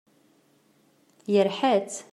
Yerḥa-tt. 1.33 1.95